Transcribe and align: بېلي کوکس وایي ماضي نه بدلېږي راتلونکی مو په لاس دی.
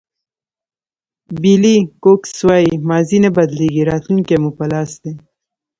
بېلي 1.41 1.77
کوکس 2.03 2.33
وایي 2.47 2.71
ماضي 2.89 3.17
نه 3.23 3.29
بدلېږي 3.35 3.83
راتلونکی 3.89 4.35
مو 4.41 4.51
په 4.57 4.65
لاس 4.71 4.91
دی. 5.03 5.13